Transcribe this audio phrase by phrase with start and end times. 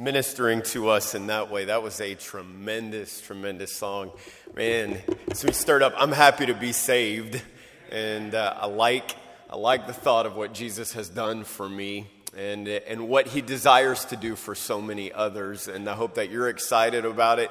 [0.00, 1.66] Ministering to us in that way.
[1.66, 4.10] That was a tremendous, tremendous song.
[4.56, 4.98] Man,
[5.34, 7.42] so we start up, I'm happy to be saved.
[7.90, 9.14] And uh, I, like,
[9.50, 13.42] I like the thought of what Jesus has done for me and, and what he
[13.42, 15.68] desires to do for so many others.
[15.68, 17.50] And I hope that you're excited about it.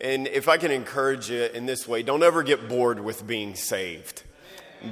[0.00, 3.56] And if I can encourage you in this way, don't ever get bored with being
[3.56, 4.22] saved.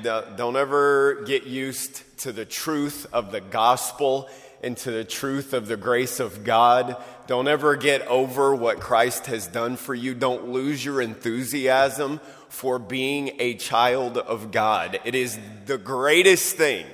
[0.02, 4.28] Don't ever get used to the truth of the gospel
[4.66, 6.96] into the truth of the grace of God.
[7.28, 10.12] Don't ever get over what Christ has done for you.
[10.12, 14.98] Don't lose your enthusiasm for being a child of God.
[15.04, 16.84] It is the greatest thing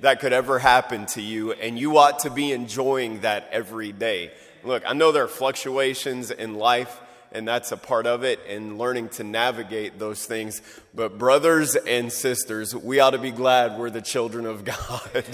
[0.00, 4.30] that could ever happen to you, and you ought to be enjoying that every day.
[4.62, 7.00] Look, I know there are fluctuations in life,
[7.32, 10.60] and that's a part of it, and learning to navigate those things.
[10.94, 15.24] But, brothers and sisters, we ought to be glad we're the children of God.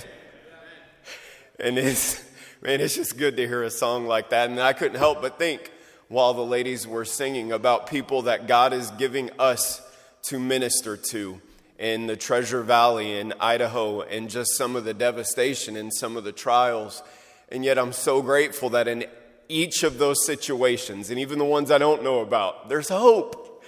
[1.58, 2.24] And it's,
[2.62, 4.48] man, it's just good to hear a song like that.
[4.48, 5.72] And I couldn't help but think
[6.08, 9.82] while the ladies were singing about people that God is giving us
[10.22, 11.40] to minister to
[11.78, 16.24] in the Treasure Valley in Idaho and just some of the devastation and some of
[16.24, 17.02] the trials.
[17.48, 19.06] And yet I'm so grateful that in
[19.48, 23.64] each of those situations, and even the ones I don't know about, there's hope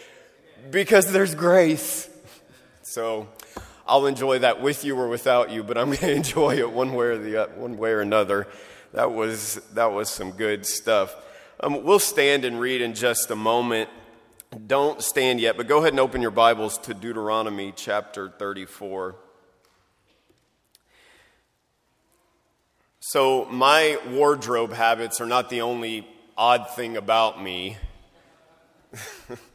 [0.71, 2.09] because there's grace.
[2.83, 3.29] So
[3.91, 6.95] I'll enjoy that with you or without you, but I'm going to enjoy it one
[6.95, 8.47] way or the one way or another.
[8.95, 11.15] That was that was some good stuff.
[11.59, 13.91] Um, we'll stand and read in just a moment.
[14.67, 19.17] Don't stand yet, but go ahead and open your Bibles to Deuteronomy chapter 34.
[23.01, 26.07] So, my wardrobe habits are not the only
[26.39, 27.77] odd thing about me.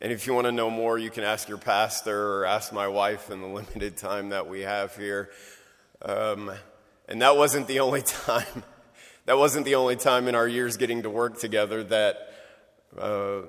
[0.00, 2.86] And if you want to know more, you can ask your pastor or ask my
[2.86, 5.30] wife in the limited time that we have here.
[6.02, 6.52] Um,
[7.08, 8.62] and that wasn't the only time.
[9.26, 12.32] that wasn't the only time in our years getting to work together that
[12.96, 13.40] uh,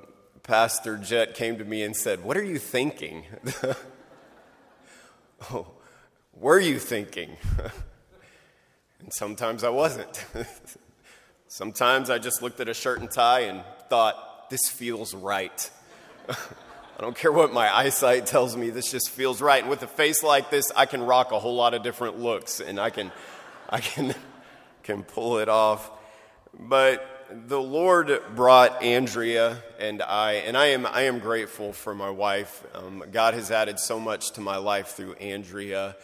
[0.42, 3.26] Pastor Jett came to me and said, "What are you thinking?"
[5.52, 5.68] oh,
[6.34, 7.38] were you thinking?
[9.00, 10.26] and sometimes I wasn't.
[11.48, 15.70] sometimes I just looked at a shirt and tie and thought, "This feels right."
[17.00, 19.62] I don't care what my eyesight tells me, this just feels right.
[19.62, 22.60] And with a face like this, I can rock a whole lot of different looks
[22.60, 23.12] and I can,
[23.70, 24.14] I can,
[24.84, 25.90] can pull it off.
[26.58, 27.06] But
[27.48, 32.64] the Lord brought Andrea and I, and I am, I am grateful for my wife.
[32.76, 35.96] Um, God has added so much to my life through Andrea.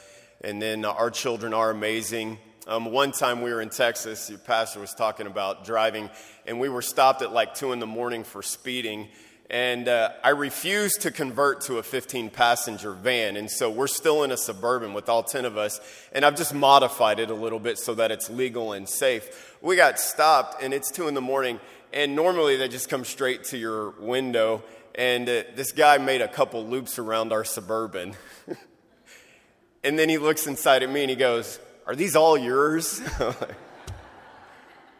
[0.41, 2.40] And then our children are amazing.
[2.68, 6.09] Um, one time we were in Texas, your pastor was talking about driving,
[6.47, 9.08] and we were stopped at like 2 in the morning for speeding.
[9.50, 13.38] And uh, I refused to convert to a 15 passenger van.
[13.38, 15.80] And so we're still in a suburban with all 10 of us.
[16.12, 19.56] And I've just modified it a little bit so that it's legal and safe.
[19.62, 21.60] We got stopped, and it's 2 in the morning.
[21.94, 24.64] And normally they just come straight to your window.
[24.96, 28.16] And uh, this guy made a couple loops around our suburban.
[29.84, 33.00] and then he looks inside at me and he goes, Are these all yours?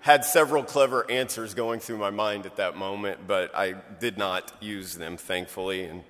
[0.06, 4.52] had several clever answers going through my mind at that moment, but I did not
[4.62, 5.86] use them, thankfully.
[5.86, 6.04] And,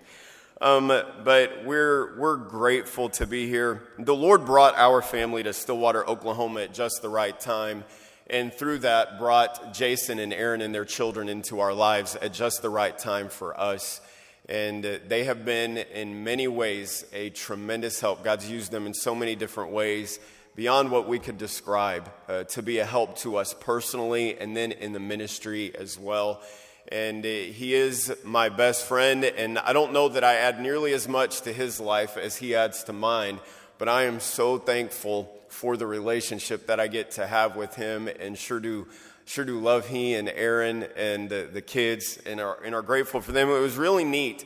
[0.60, 3.84] um, but we're, we're grateful to be here.
[3.98, 7.86] The Lord brought our family to Stillwater, Oklahoma at just the right time.
[8.30, 12.62] And through that, brought Jason and Aaron and their children into our lives at just
[12.62, 14.02] the right time for us.
[14.50, 18.26] And uh, they have been, in many ways, a tremendous help.
[18.26, 20.20] God's used them in so many different ways
[20.56, 24.72] beyond what we could describe uh, to be a help to us personally and then
[24.72, 26.42] in the ministry as well.
[26.88, 30.94] And uh, he is my best friend, and I don't know that I add nearly
[30.94, 33.40] as much to his life as he adds to mine,
[33.78, 38.08] but I am so thankful for the relationship that I get to have with him,
[38.08, 38.88] and sure do,
[39.26, 43.20] sure do love he and Aaron and the, the kids, and are, and are grateful
[43.20, 43.50] for them.
[43.50, 44.46] It was really neat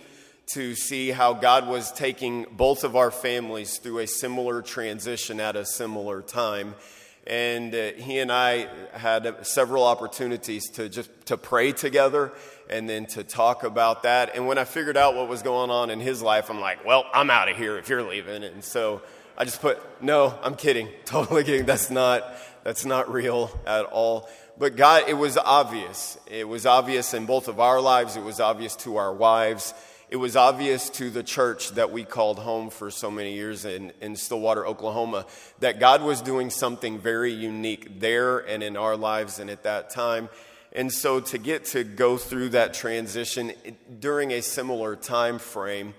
[0.53, 5.55] to see how God was taking both of our families through a similar transition at
[5.55, 6.73] a similar time.
[7.27, 12.31] And uh, he and I had several opportunities to just to pray together
[12.67, 14.35] and then to talk about that.
[14.35, 17.05] And when I figured out what was going on in his life, I'm like, well,
[17.13, 18.43] I'm out of here if you're leaving.
[18.43, 19.03] And so
[19.37, 20.89] I just put, no, I'm kidding.
[21.05, 21.67] Totally kidding.
[21.67, 22.23] That's not,
[22.63, 24.27] that's not real at all.
[24.57, 26.17] But God, it was obvious.
[26.25, 28.17] It was obvious in both of our lives.
[28.17, 29.75] It was obvious to our wives
[30.09, 33.93] it was obvious to the church that we called home for so many years in,
[34.01, 35.27] in Stillwater, Oklahoma,
[35.59, 39.91] that God was doing something very unique there and in our lives and at that
[39.91, 40.29] time.
[40.73, 43.53] And so to get to go through that transition
[43.99, 45.93] during a similar time frame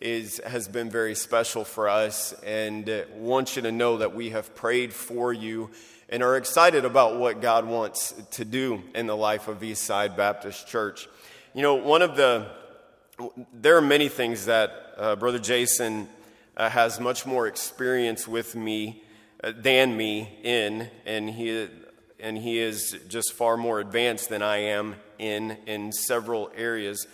[0.00, 2.34] is, has been very special for us.
[2.44, 5.70] And uh, want you to know that we have prayed for you
[6.08, 10.68] and are excited about what God wants to do in the life of Eastside Baptist
[10.68, 11.08] Church.
[11.52, 12.46] You know, one of the
[13.52, 16.08] there are many things that uh, Brother Jason
[16.56, 19.02] uh, has much more experience with me
[19.42, 21.68] uh, than me in, and he,
[22.20, 27.06] and he is just far more advanced than I am in, in several areas.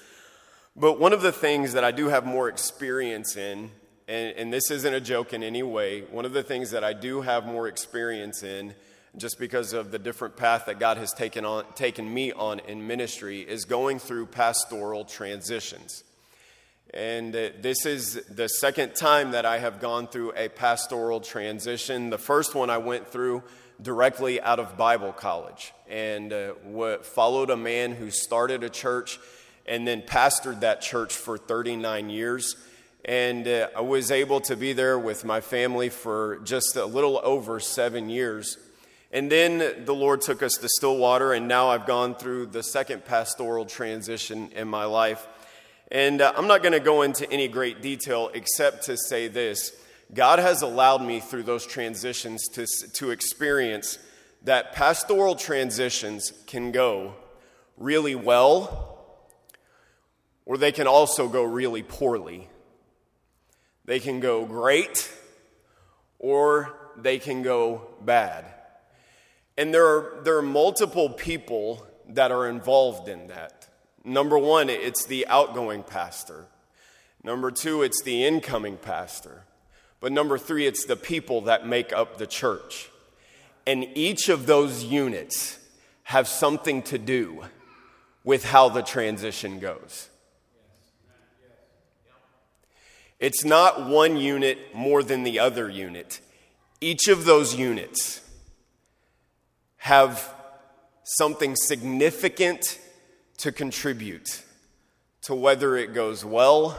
[0.75, 3.71] But one of the things that I do have more experience in,
[4.09, 6.95] and, and this isn't a joke in any way, one of the things that I
[6.95, 8.75] do have more experience in
[9.17, 12.87] just because of the different path that God has taken, on, taken me on in
[12.87, 16.03] ministry, is going through pastoral transitions.
[16.95, 22.11] And uh, this is the second time that I have gone through a pastoral transition.
[22.11, 23.43] The first one I went through
[23.81, 29.19] directly out of Bible college and uh, what, followed a man who started a church
[29.67, 32.57] and then pastored that church for 39 years.
[33.05, 37.21] And uh, I was able to be there with my family for just a little
[37.25, 38.59] over seven years.
[39.13, 43.05] And then the Lord took us to Stillwater, and now I've gone through the second
[43.05, 45.29] pastoral transition in my life.
[45.91, 49.73] And uh, I'm not going to go into any great detail except to say this
[50.15, 53.99] God has allowed me through those transitions to, to experience
[54.45, 57.15] that pastoral transitions can go
[57.77, 59.29] really well,
[60.47, 62.49] or they can also go really poorly.
[63.85, 65.13] They can go great,
[66.19, 68.47] or they can go bad.
[69.63, 73.69] And there are, there are multiple people that are involved in that.
[74.05, 76.47] Number one, it's the outgoing pastor.
[77.23, 79.45] Number two, it's the incoming pastor.
[80.01, 82.91] But number three, it's the people that make up the church.
[83.65, 85.61] And each of those units
[86.03, 87.45] have something to do
[88.25, 90.09] with how the transition goes.
[93.21, 96.21] It's not one unit more than the other unit.
[96.81, 98.23] Each of those units
[99.83, 100.33] have
[101.03, 102.79] something significant
[103.37, 104.45] to contribute
[105.21, 106.79] to whether it goes well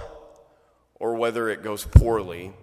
[0.96, 2.54] or whether it goes poorly.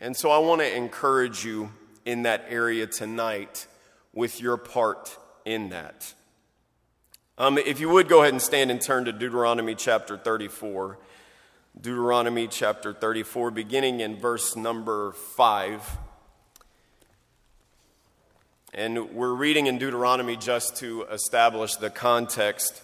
[0.00, 1.70] And so I want to encourage you
[2.04, 3.68] in that area tonight
[4.12, 6.12] with your part in that.
[7.38, 10.98] Um, if you would go ahead and stand and turn to Deuteronomy chapter 34.
[11.80, 15.98] Deuteronomy chapter 34, beginning in verse number 5.
[18.74, 22.82] And we're reading in Deuteronomy just to establish the context,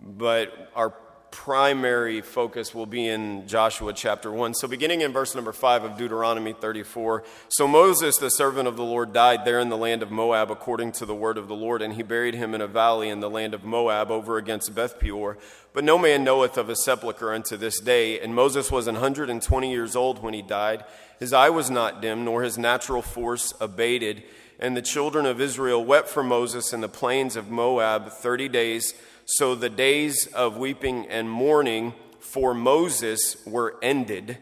[0.00, 0.94] but our
[1.30, 4.54] primary focus will be in Joshua chapter 1.
[4.54, 7.22] So, beginning in verse number 5 of Deuteronomy 34.
[7.48, 10.92] So, Moses, the servant of the Lord, died there in the land of Moab according
[10.92, 13.28] to the word of the Lord, and he buried him in a valley in the
[13.28, 15.36] land of Moab over against Beth Peor.
[15.74, 18.20] But no man knoweth of his sepulchre unto this day.
[18.20, 20.84] And Moses was an 120 years old when he died.
[21.18, 24.22] His eye was not dim, nor his natural force abated.
[24.58, 28.94] And the children of Israel wept for Moses in the plains of Moab 30 days.
[29.24, 34.38] So the days of weeping and mourning for Moses were ended.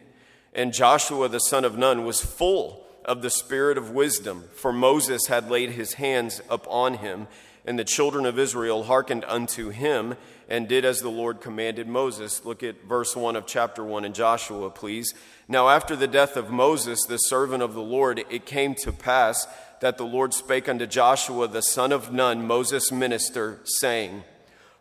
[0.55, 5.27] And Joshua the son of Nun was full of the spirit of wisdom, for Moses
[5.27, 7.27] had laid his hands upon him.
[7.67, 10.17] And the children of Israel hearkened unto him
[10.49, 12.45] and did as the Lord commanded Moses.
[12.45, 15.15] Look at verse 1 of chapter 1 in Joshua, please.
[15.47, 19.47] Now, after the death of Moses, the servant of the Lord, it came to pass
[19.81, 24.25] that the Lord spake unto Joshua the son of Nun, Moses' minister, saying,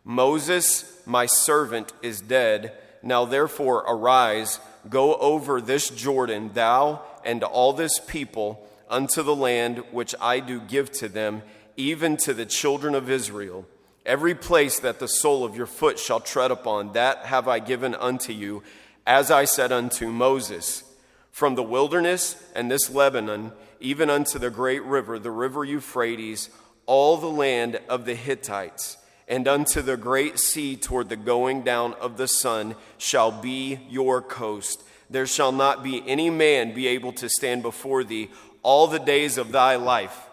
[0.04, 2.74] Moses, my servant, is dead.
[3.02, 9.84] Now therefore arise, go over this Jordan, thou and all this people, unto the land
[9.92, 11.44] which I do give to them,
[11.78, 13.66] even to the children of Israel.
[14.06, 17.94] Every place that the sole of your foot shall tread upon, that have I given
[17.94, 18.64] unto you,
[19.06, 20.84] as I said unto Moses.
[21.32, 26.50] From the wilderness and this Lebanon, even unto the great river, the river Euphrates,
[26.86, 31.94] all the land of the Hittites, and unto the great sea toward the going down
[31.96, 34.84] of the sun shall be your coast.
[35.10, 38.30] There shall not be any man be able to stand before thee
[38.64, 40.28] all the days of thy life.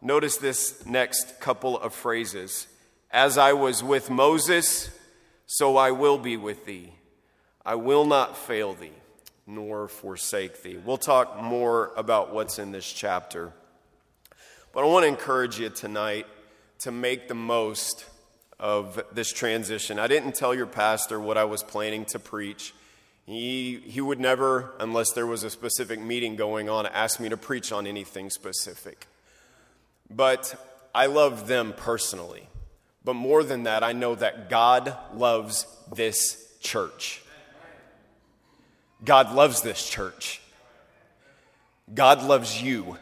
[0.00, 2.66] Notice this next couple of phrases.
[3.10, 4.90] As I was with Moses,
[5.46, 6.92] so I will be with thee.
[7.64, 8.92] I will not fail thee
[9.46, 10.76] nor forsake thee.
[10.76, 13.52] We'll talk more about what's in this chapter.
[14.72, 16.26] But I want to encourage you tonight
[16.80, 18.06] to make the most
[18.58, 19.98] of this transition.
[19.98, 22.74] I didn't tell your pastor what I was planning to preach.
[23.26, 27.36] He, he would never, unless there was a specific meeting going on, ask me to
[27.36, 29.06] preach on anything specific.
[30.10, 30.54] But
[30.94, 32.48] I love them personally.
[33.04, 37.21] But more than that, I know that God loves this church.
[39.04, 40.40] God loves this church.
[41.92, 42.96] God loves you.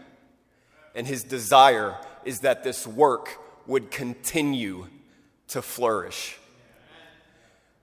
[0.94, 4.86] And his desire is that this work would continue
[5.48, 6.38] to flourish.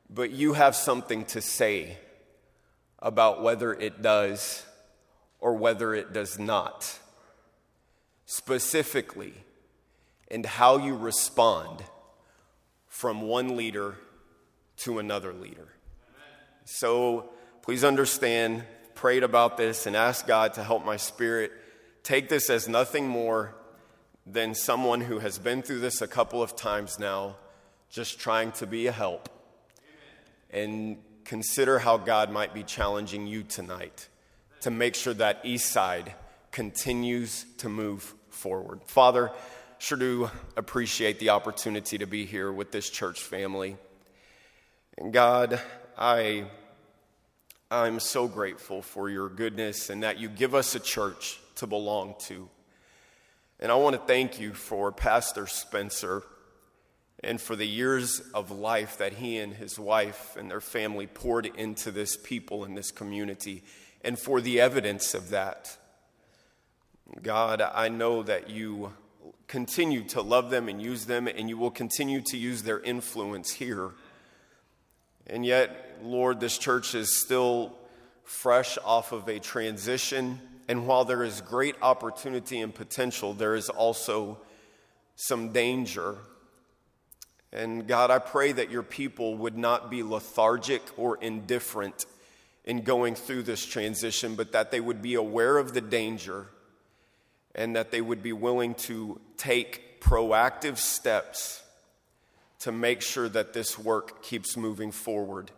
[0.09, 1.97] But you have something to say
[2.99, 4.65] about whether it does
[5.39, 6.99] or whether it does not.
[8.25, 9.33] Specifically,
[10.29, 11.83] and how you respond
[12.87, 13.95] from one leader
[14.77, 15.67] to another leader.
[16.65, 17.29] So
[17.67, 18.63] please understand,
[18.95, 21.51] prayed about this, and ask God to help my spirit
[22.01, 23.53] take this as nothing more
[24.25, 27.35] than someone who has been through this a couple of times now,
[27.89, 29.27] just trying to be a help.
[30.49, 34.07] And consider how God might be challenging you tonight
[34.61, 36.13] to make sure that East Side
[36.53, 38.79] continues to move forward.
[38.85, 39.29] Father,
[39.77, 43.75] sure do appreciate the opportunity to be here with this church family.
[44.97, 45.59] And God,
[45.97, 46.45] I
[47.69, 52.15] I'm so grateful for your goodness and that you give us a church to belong
[52.19, 52.47] to.
[53.59, 56.23] And I want to thank you for Pastor Spencer
[57.21, 61.45] and for the years of life that he and his wife and their family poured
[61.45, 63.65] into this people in this community
[64.01, 65.75] and for the evidence of that.
[67.21, 68.93] God, I know that you
[69.47, 73.51] continue to love them and use them, and you will continue to use their influence
[73.53, 73.91] here.
[75.27, 77.73] And yet, Lord, this church is still
[78.23, 80.39] fresh off of a transition.
[80.67, 84.39] And while there is great opportunity and potential, there is also
[85.15, 86.15] some danger.
[87.51, 92.05] And God, I pray that your people would not be lethargic or indifferent
[92.63, 96.47] in going through this transition, but that they would be aware of the danger
[97.55, 101.63] and that they would be willing to take proactive steps
[102.59, 105.51] to make sure that this work keeps moving forward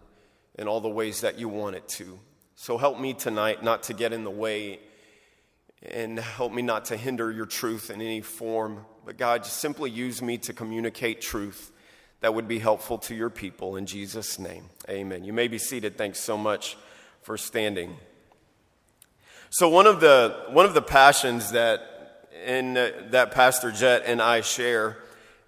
[0.55, 2.19] in all the ways that you want it to.
[2.55, 4.79] So help me tonight not to get in the way
[5.81, 8.85] and help me not to hinder your truth in any form.
[9.05, 11.71] But God, just simply use me to communicate truth
[12.21, 13.77] that would be helpful to your people.
[13.77, 15.23] In Jesus' name, amen.
[15.23, 15.97] You may be seated.
[15.97, 16.77] Thanks so much
[17.21, 17.95] for standing.
[19.49, 21.81] So one of the one of the passions that
[22.45, 24.97] in uh, that Pastor Jett and I share,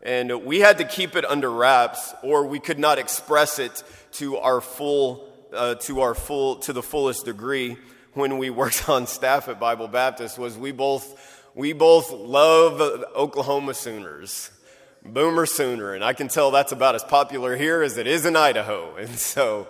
[0.04, 4.38] and we had to keep it under wraps, or we could not express it to
[4.38, 7.78] our full uh, to our full to the fullest degree
[8.14, 10.38] when we worked on staff at Bible Baptist.
[10.38, 12.82] Was we both we both love
[13.16, 14.52] Oklahoma Sooners.
[15.04, 18.36] Boomer Sooner, and I can tell that's about as popular here as it is in
[18.36, 18.96] Idaho.
[19.00, 19.68] And so,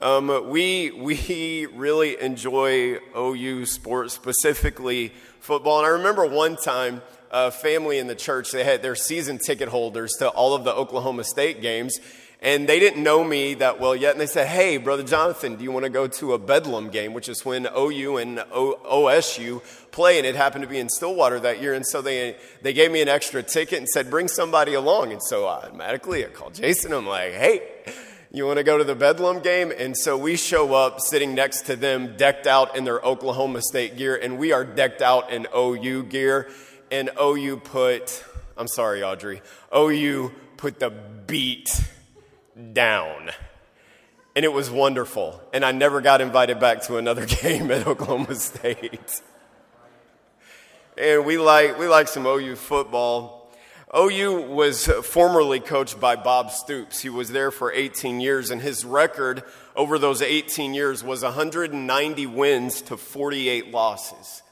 [0.00, 5.78] um, we, we really enjoy OU sports, specifically football.
[5.78, 7.02] And I remember one time,
[7.34, 10.72] a family in the church, they had their season ticket holders to all of the
[10.72, 11.98] Oklahoma State games.
[12.40, 14.12] And they didn't know me that well yet.
[14.12, 17.12] And they said, Hey, Brother Jonathan, do you want to go to a Bedlam game,
[17.12, 20.18] which is when OU and o- OSU play?
[20.18, 21.74] And it happened to be in Stillwater that year.
[21.74, 25.10] And so they, they gave me an extra ticket and said, Bring somebody along.
[25.10, 26.92] And so automatically I called Jason.
[26.92, 27.62] I'm like, Hey,
[28.30, 29.72] you want to go to the Bedlam game?
[29.76, 33.96] And so we show up sitting next to them, decked out in their Oklahoma State
[33.96, 36.50] gear, and we are decked out in OU gear.
[36.94, 38.24] And OU put,
[38.56, 39.42] I'm sorry, Audrey,
[39.76, 41.68] OU put the beat
[42.72, 43.32] down.
[44.36, 45.42] And it was wonderful.
[45.52, 49.20] And I never got invited back to another game at Oklahoma State.
[50.96, 53.52] And we like, we like some OU football.
[53.92, 57.00] OU was formerly coached by Bob Stoops.
[57.00, 59.42] He was there for 18 years, and his record
[59.74, 64.43] over those 18 years was 190 wins to 48 losses.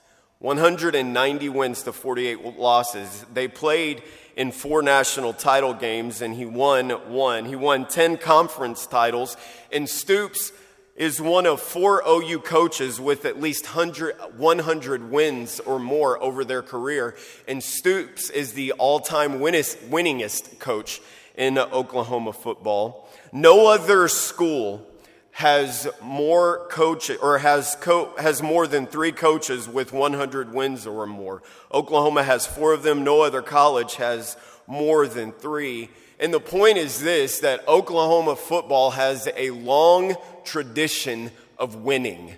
[0.42, 3.24] 190 wins to 48 losses.
[3.32, 4.02] They played
[4.34, 7.44] in four national title games, and he won one.
[7.44, 9.36] He won 10 conference titles,
[9.70, 10.50] and Stoops
[10.96, 16.44] is one of four OU coaches with at least 100, 100 wins or more over
[16.44, 17.14] their career.
[17.46, 21.00] And Stoops is the all time winningest coach
[21.36, 23.08] in Oklahoma football.
[23.32, 24.84] No other school
[25.32, 31.06] has more coaches or has co- has more than 3 coaches with 100 wins or
[31.06, 31.42] more.
[31.72, 34.36] Oklahoma has 4 of them, no other college has
[34.66, 35.88] more than 3.
[36.20, 42.34] And the point is this that Oklahoma football has a long tradition of winning.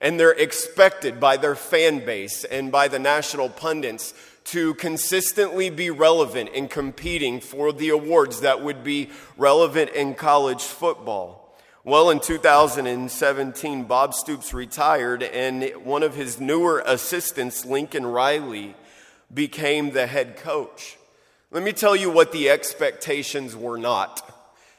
[0.00, 4.14] And they're expected by their fan base and by the national pundits
[4.44, 10.62] to consistently be relevant in competing for the awards that would be relevant in college
[10.62, 11.37] football.
[11.88, 18.74] Well, in 2017, Bob Stoops retired, and one of his newer assistants, Lincoln Riley,
[19.32, 20.98] became the head coach.
[21.50, 24.20] Let me tell you what the expectations were not.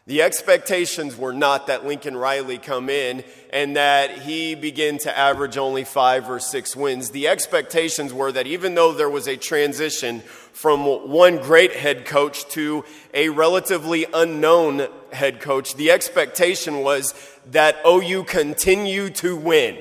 [0.09, 3.23] The expectations were not that Lincoln Riley come in
[3.53, 7.11] and that he begin to average only five or six wins.
[7.11, 12.47] The expectations were that even though there was a transition from one great head coach
[12.53, 17.13] to a relatively unknown head coach, the expectation was
[17.51, 19.77] that OU continue to win.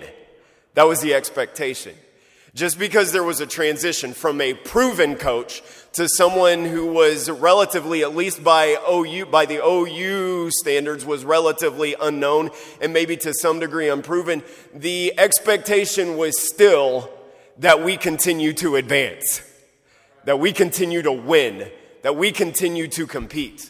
[0.75, 1.95] That was the expectation.
[2.55, 5.63] Just because there was a transition from a proven coach
[5.99, 11.97] to someone who was relatively, at least by OU, by the OU standards, was relatively
[12.01, 12.51] unknown
[12.81, 17.11] and maybe to some degree unproven, the expectation was still
[17.59, 19.43] that we continue to advance,
[20.25, 21.69] that we continue to win,
[22.03, 23.69] that we continue to compete.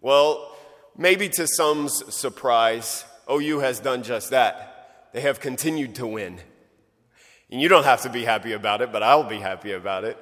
[0.00, 0.56] Well,
[0.96, 5.10] maybe to some's surprise, OU has done just that.
[5.12, 6.40] They have continued to win.
[7.52, 10.18] And you don't have to be happy about it, but I'll be happy about it.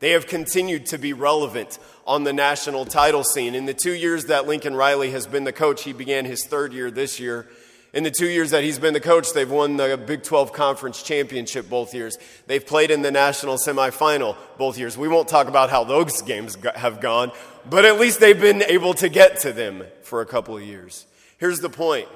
[0.00, 3.54] They have continued to be relevant on the national title scene.
[3.54, 6.72] In the two years that Lincoln Riley has been the coach, he began his third
[6.72, 7.48] year this year.
[7.92, 11.02] In the two years that he's been the coach, they've won the Big 12 Conference
[11.02, 12.18] Championship both years.
[12.46, 14.96] They've played in the national semifinal both years.
[14.96, 17.32] We won't talk about how those games have gone,
[17.68, 21.06] but at least they've been able to get to them for a couple of years.
[21.38, 22.08] Here's the point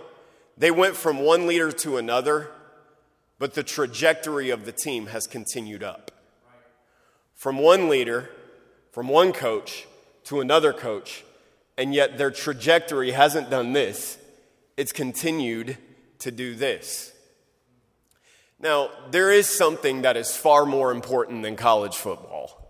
[0.57, 2.50] they went from one leader to another
[3.38, 6.11] but the trajectory of the team has continued up.
[7.35, 8.31] From one leader,
[8.93, 9.87] from one coach
[10.25, 11.25] to another coach,
[11.76, 14.19] and yet their trajectory hasn't done this,
[14.76, 15.76] it's continued
[16.21, 17.12] to do this.
[18.61, 22.61] Now, there is something that is far more important than college football.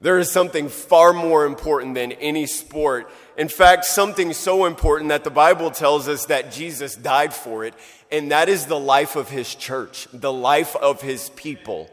[0.00, 3.10] There is something far more important than any sport.
[3.36, 7.74] In fact, something so important that the Bible tells us that Jesus died for it,
[8.12, 11.90] and that is the life of his church, the life of his people.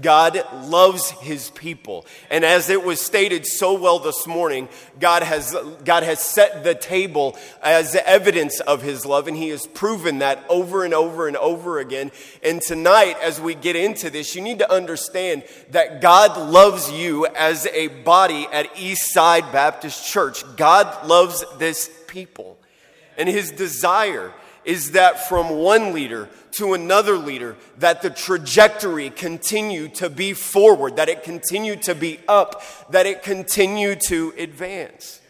[0.00, 2.06] God loves his people.
[2.30, 4.68] And as it was stated so well this morning,
[5.00, 9.66] God has, God has set the table as evidence of his love, and he has
[9.66, 12.10] proven that over and over and over again.
[12.42, 17.26] And tonight, as we get into this, you need to understand that God loves you
[17.26, 20.44] as a body at East Side Baptist Church.
[20.56, 22.58] God loves this people.
[23.16, 24.32] And his desire
[24.68, 30.96] is that from one leader to another leader, that the trajectory continued to be forward,
[30.96, 35.22] that it continued to be up, that it continued to advance.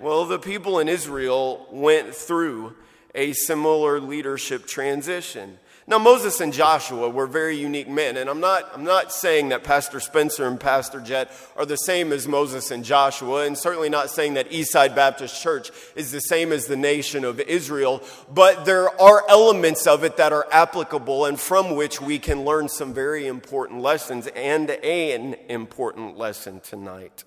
[0.00, 2.74] Well, the people in Israel went through
[3.14, 5.58] a similar leadership transition.
[5.88, 9.62] Now, Moses and Joshua were very unique men, and I'm not, I'm not saying that
[9.62, 14.10] Pastor Spencer and Pastor Jett are the same as Moses and Joshua, and certainly not
[14.10, 19.00] saying that Eastside Baptist Church is the same as the nation of Israel, but there
[19.00, 23.28] are elements of it that are applicable and from which we can learn some very
[23.28, 27.22] important lessons, and an important lesson tonight.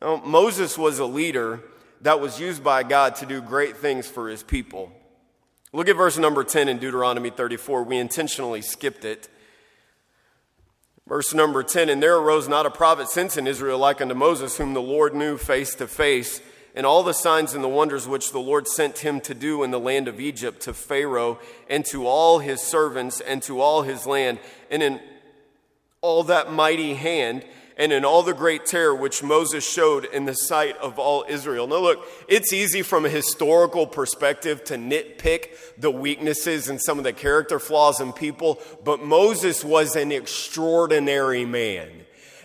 [0.00, 1.58] Now, Moses was a leader
[2.02, 4.92] that was used by God to do great things for his people.
[5.74, 7.84] Look at verse number 10 in Deuteronomy 34.
[7.84, 9.28] We intentionally skipped it.
[11.08, 14.58] Verse number 10 And there arose not a prophet since in Israel like unto Moses,
[14.58, 16.42] whom the Lord knew face to face,
[16.74, 19.70] and all the signs and the wonders which the Lord sent him to do in
[19.70, 21.38] the land of Egypt to Pharaoh
[21.70, 25.00] and to all his servants and to all his land, and in
[26.02, 30.34] all that mighty hand and in all the great terror which Moses showed in the
[30.34, 31.66] sight of all Israel.
[31.66, 37.04] Now, look, it's easy from a historical perspective to nitpick the weaknesses and some of
[37.04, 42.01] the character flaws in people, but Moses was an extraordinary man.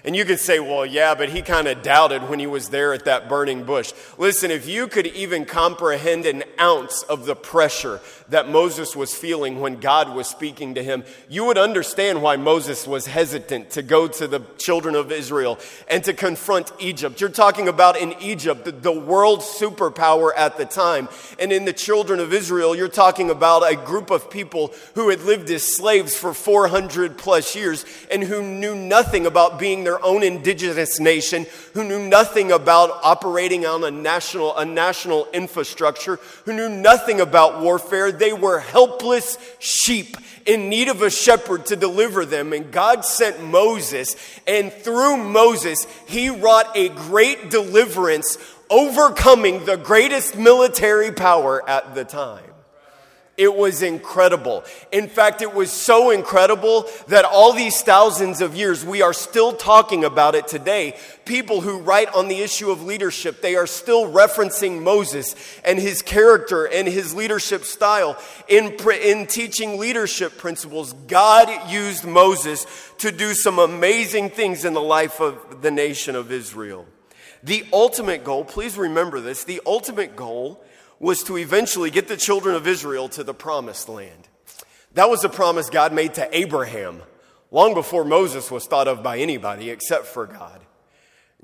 [0.08, 2.93] And you could say, well, yeah, but he kind of doubted when he was there
[2.93, 3.91] at that burning bush.
[4.17, 9.60] Listen, if you could even comprehend an ounce of the pressure that Moses was feeling
[9.60, 14.08] when God was speaking to him, you would understand why Moses was hesitant to go
[14.08, 17.20] to the children of Israel and to confront Egypt.
[17.20, 21.10] You're talking about in Egypt, the world superpower at the time.
[21.38, 25.24] And in the children of Israel, you're talking about a group of people who had
[25.24, 30.24] lived as slaves for 400 plus years and who knew nothing about being their own
[30.24, 36.70] indigenous nation who knew nothing about operating on a national, a national infrastructure, who knew
[36.70, 38.12] nothing about warfare.
[38.12, 42.54] They were helpless sheep in need of a shepherd to deliver them.
[42.54, 44.16] And God sent Moses,
[44.48, 48.38] and through Moses, he wrought a great deliverance,
[48.70, 52.44] overcoming the greatest military power at the time.
[53.38, 54.63] It was incredible.
[54.91, 59.54] In fact, it was so incredible that all these thousands of years, we are still
[59.54, 60.97] talking about it today.
[61.23, 66.02] People who write on the issue of leadership, they are still referencing Moses and his
[66.02, 68.17] character and his leadership style.
[68.47, 72.65] In, in teaching leadership principles, God used Moses
[72.97, 76.88] to do some amazing things in the life of the nation of Israel.
[77.43, 80.63] The ultimate goal, please remember this, the ultimate goal
[81.00, 84.28] was to eventually get the children of Israel to the promised land.
[84.94, 87.04] That was a promise God made to Abraham
[87.52, 90.62] long before Moses was thought of by anybody except for God.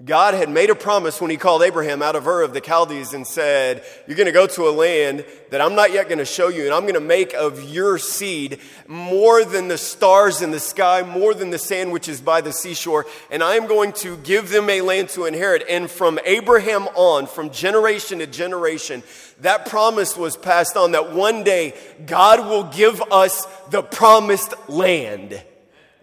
[0.06, 3.14] God had made a promise when he called Abraham out of Ur of the Chaldees
[3.14, 6.26] and said, You're going to go to a land that I'm not yet going to
[6.26, 10.52] show you, and I'm going to make of your seed more than the stars in
[10.52, 13.94] the sky, more than the sand which is by the seashore, and I am going
[13.94, 15.64] to give them a land to inherit.
[15.70, 19.04] And from Abraham on, from generation to generation,
[19.40, 25.42] that promise was passed on that one day God will give us the promised land.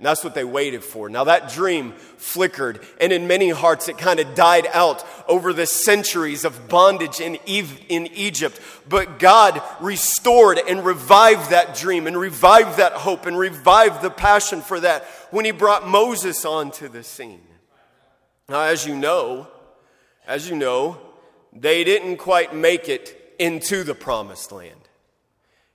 [0.01, 1.11] And that's what they waited for.
[1.11, 5.67] Now, that dream flickered, and in many hearts, it kind of died out over the
[5.67, 8.59] centuries of bondage in, in Egypt.
[8.89, 14.63] But God restored and revived that dream, and revived that hope, and revived the passion
[14.63, 17.43] for that when He brought Moses onto the scene.
[18.49, 19.49] Now, as you know,
[20.27, 20.97] as you know,
[21.53, 24.89] they didn't quite make it into the promised land.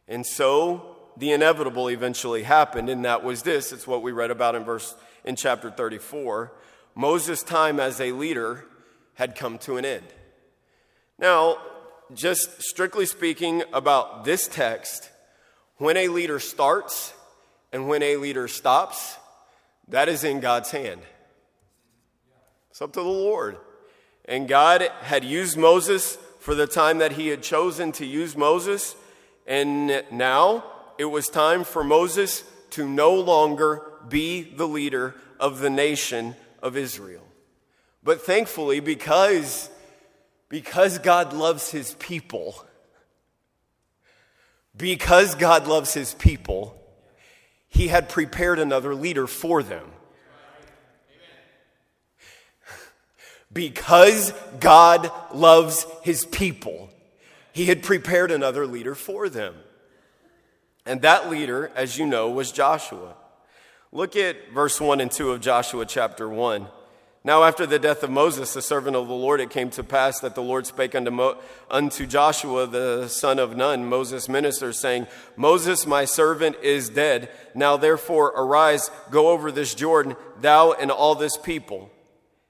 [0.08, 3.72] And so, the inevitable eventually happened, and that was this.
[3.72, 6.52] It's what we read about in verse in chapter 34.
[6.96, 8.66] Moses' time as a leader
[9.16, 10.06] had come to an end.
[11.18, 11.58] Now,
[12.14, 15.10] just strictly speaking about this text,
[15.78, 17.14] when a leader starts
[17.72, 19.18] and when a leader stops,
[19.88, 21.02] that is in God's hand.
[22.70, 23.58] It's up to the Lord.
[24.26, 28.96] And God had used Moses for the time that he had chosen to use Moses,
[29.48, 30.64] and now
[30.98, 36.78] it was time for Moses to no longer be the leader of the nation of
[36.78, 37.24] Israel.
[38.04, 39.70] But thankfully, because,
[40.50, 42.66] because God loves his people,
[44.78, 46.80] because God loves his people,
[47.68, 49.92] he had prepared another leader for them.
[53.52, 56.90] Because God loves his people,
[57.54, 59.56] he had prepared another leader for them.
[60.86, 63.16] And that leader, as you know, was Joshua.
[63.92, 66.68] Look at verse 1 and 2 of Joshua chapter 1.
[67.24, 70.20] Now, after the death of Moses, the servant of the Lord, it came to pass
[70.20, 71.40] that the Lord spake unto, Mo-
[71.72, 77.32] unto Joshua, the son of Nun, Moses' minister, saying, Moses, my servant, is dead.
[77.56, 81.90] Now, therefore, arise, go over this Jordan, thou and all this people.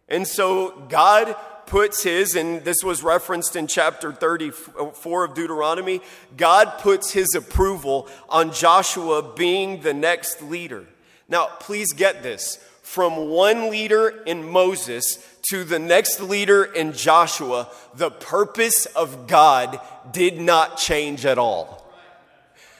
[0.09, 6.01] And so, God puts his, and this was referenced in chapter 34 of Deuteronomy,
[6.37, 10.85] God puts his approval on Joshua being the next leader.
[11.27, 15.17] Now, please get this from one leader in Moses
[15.49, 19.79] to the next leader in Joshua, the purpose of God
[20.11, 21.83] did not change at all.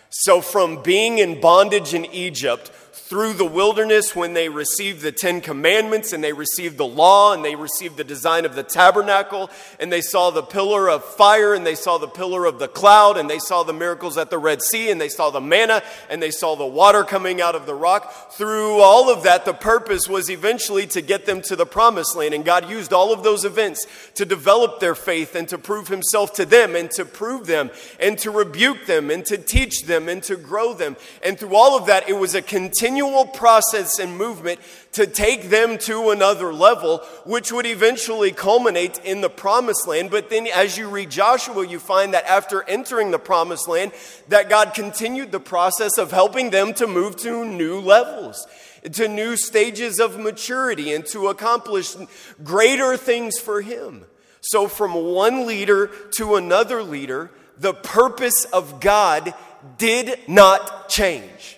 [0.09, 2.71] So, from being in bondage in Egypt
[3.07, 7.45] through the wilderness when they received the Ten Commandments and they received the law and
[7.45, 11.63] they received the design of the tabernacle and they saw the pillar of fire and
[11.63, 14.63] they saw the pillar of the cloud and they saw the miracles at the Red
[14.63, 17.75] Sea and they saw the manna and they saw the water coming out of the
[17.75, 18.31] rock.
[18.31, 22.33] Through all of that, the purpose was eventually to get them to the promised land.
[22.33, 26.33] And God used all of those events to develop their faith and to prove Himself
[26.33, 30.23] to them and to prove them and to rebuke them and to teach them and
[30.23, 30.97] to grow them.
[31.21, 34.57] And through all of that, it was a continual continual process and movement
[34.93, 40.09] to take them to another level, which would eventually culminate in the promised land.
[40.09, 43.91] But then as you read Joshua, you find that after entering the promised land,
[44.29, 48.47] that God continued the process of helping them to move to new levels
[48.93, 51.95] to new stages of maturity and to accomplish
[52.43, 54.05] greater things for Him.
[54.41, 59.33] So, from one leader to another leader, the purpose of God
[59.79, 61.54] did not change.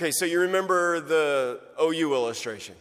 [0.00, 2.76] Okay, so you remember the OU illustration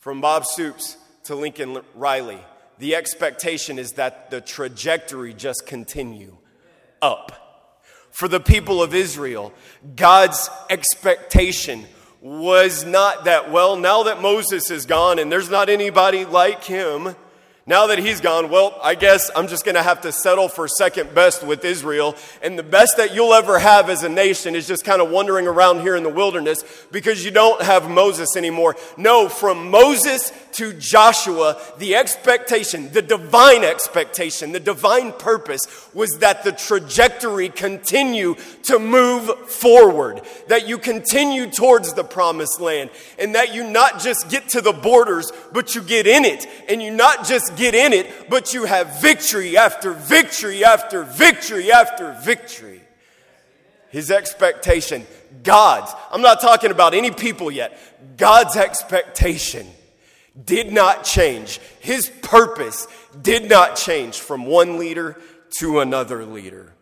[0.00, 2.38] from Bob Stoops to Lincoln Riley.
[2.76, 6.36] The expectation is that the trajectory just continue
[7.00, 7.80] up.
[8.10, 9.54] For the people of Israel,
[9.96, 11.86] God's expectation
[12.20, 17.16] was not that, well, now that Moses is gone and there's not anybody like him,
[17.66, 20.68] Now that he's gone, well, I guess I'm just going to have to settle for
[20.68, 22.14] second best with Israel.
[22.42, 25.46] And the best that you'll ever have as a nation is just kind of wandering
[25.46, 28.76] around here in the wilderness because you don't have Moses anymore.
[28.98, 36.44] No, from Moses to Joshua, the expectation, the divine expectation, the divine purpose was that
[36.44, 43.54] the trajectory continue to move forward, that you continue towards the promised land, and that
[43.54, 47.26] you not just get to the borders, but you get in it, and you not
[47.26, 52.80] just get in it, but you have victory after victory after victory after victory.
[53.90, 55.06] His expectation,
[55.42, 57.78] God's, I'm not talking about any people yet,
[58.16, 59.66] God's expectation
[60.44, 61.60] did not change.
[61.80, 62.88] His purpose
[63.22, 65.20] did not change from one leader
[65.58, 66.72] to another leader.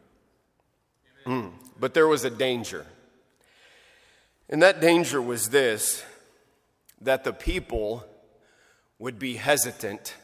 [1.27, 1.53] Mm.
[1.79, 2.87] But there was a danger.
[4.49, 6.05] And that danger was this
[7.01, 8.05] that the people
[8.99, 10.15] would be hesitant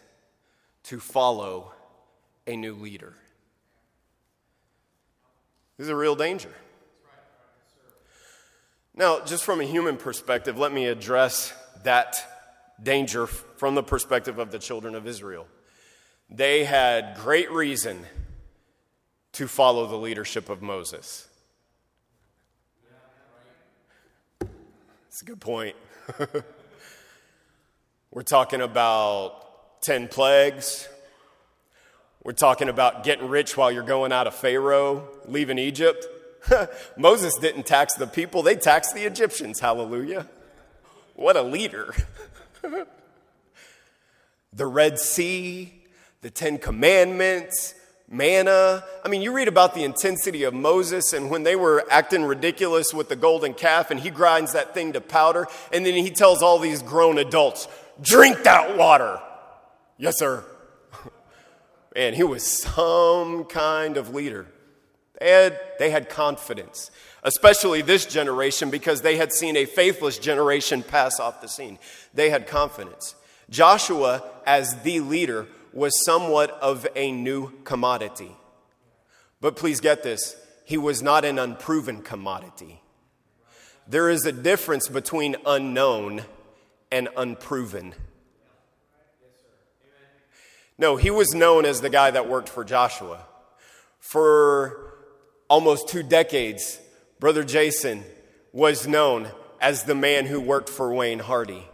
[0.89, 1.71] to follow
[2.47, 3.13] a new leader.
[5.77, 6.49] This is a real danger.
[8.95, 11.53] Now, just from a human perspective, let me address
[11.85, 12.17] that
[12.83, 15.47] danger from the perspective of the children of Israel.
[16.31, 18.07] They had great reason
[19.33, 21.29] to follow the leadership of Moses.
[24.41, 25.77] That's a good point.
[28.11, 29.48] We're talking about
[29.83, 30.89] 10 plagues.
[32.23, 36.07] We're talking about getting rich while you're going out of Pharaoh, leaving Egypt.
[36.97, 39.61] Moses didn't tax the people, they taxed the Egyptians.
[39.61, 40.27] Hallelujah.
[41.15, 41.95] What a leader.
[44.53, 45.73] the Red Sea,
[46.23, 47.75] the Ten Commandments,
[48.11, 48.85] manna.
[49.05, 52.95] I mean, you read about the intensity of Moses and when they were acting ridiculous
[52.95, 56.43] with the golden calf, and he grinds that thing to powder, and then he tells
[56.43, 57.69] all these grown adults,
[58.01, 59.21] drink that water.
[59.99, 60.45] Yes, sir.
[61.97, 64.47] And he was some kind of leader.
[65.21, 66.93] They had, they had confidence,
[67.25, 71.79] especially this generation, because they had seen a faithless generation pass off the scene.
[72.15, 73.17] They had confidence.
[73.51, 78.31] Joshua, as the leader, was somewhat of a new commodity.
[79.41, 82.83] But please get this he was not an unproven commodity.
[83.87, 86.25] There is a difference between unknown
[86.93, 87.95] and unproven.
[90.79, 93.27] No, he was known as the guy that worked for Joshua.
[93.99, 94.95] For
[95.51, 96.79] almost two decades,
[97.19, 98.05] Brother Jason
[98.53, 99.29] was known
[99.61, 101.65] as the man who worked for Wayne Hardy.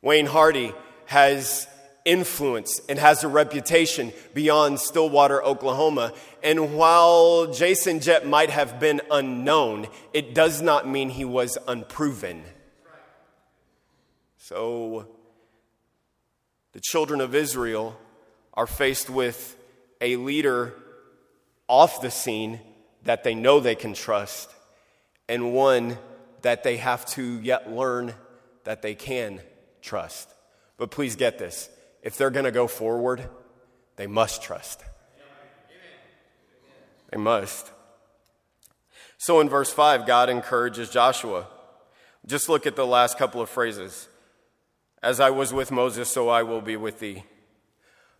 [0.00, 0.72] Wayne Hardy
[1.06, 1.66] has
[2.04, 6.12] influence and has a reputation beyond Stillwater, Oklahoma.
[6.42, 12.44] And while Jason Jett might have been unknown, it does not mean he was unproven.
[14.38, 15.08] So,
[16.72, 17.98] the children of Israel
[18.54, 19.56] are faced with
[20.00, 20.74] a leader
[21.68, 22.60] off the scene
[23.04, 24.50] that they know they can trust,
[25.28, 25.96] and one
[26.42, 28.14] that they have to yet learn
[28.64, 29.40] that they can
[29.82, 30.28] trust.
[30.76, 31.70] But please get this
[32.02, 33.28] if they're going to go forward,
[33.96, 34.82] they must trust.
[37.10, 37.70] They must.
[39.18, 41.46] So in verse 5, God encourages Joshua.
[42.26, 44.08] Just look at the last couple of phrases.
[45.02, 47.24] As I was with Moses, so I will be with thee.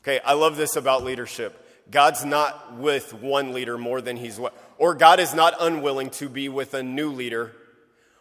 [0.03, 1.67] Okay, I love this about leadership.
[1.91, 6.29] God's not with one leader more than he's, with, or God is not unwilling to
[6.29, 7.53] be with a new leader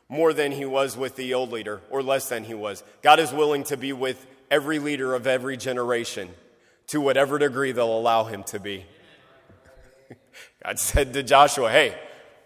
[0.10, 2.84] more than he was with the old leader, or less than he was.
[3.04, 6.30] God is willing to be with every leader of every generation
[6.88, 8.86] to whatever degree they'll allow him to be.
[10.64, 11.96] God said to Joshua, Hey,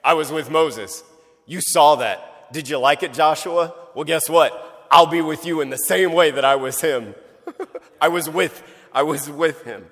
[0.04, 1.04] I was with Moses.
[1.46, 2.52] You saw that.
[2.52, 3.74] Did you like it, Joshua?
[3.96, 4.88] Well, guess what?
[4.92, 7.16] I'll be with you in the same way that I was him.
[8.02, 8.62] I was with
[8.94, 9.86] I was with him.